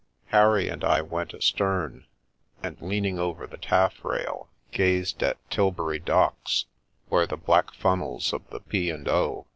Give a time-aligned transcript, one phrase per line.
[0.29, 2.07] Harry and I went astern,
[2.63, 6.65] and leaning over the taffrail, gazed at Til bury Docks,
[7.09, 8.91] where the black funnels of the P.
[8.93, 9.45] & O.